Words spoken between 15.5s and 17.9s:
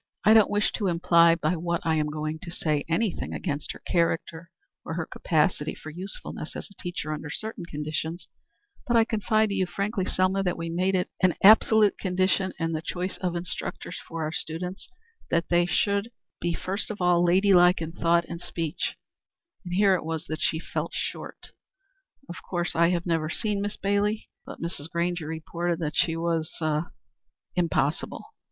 should be first of all lady like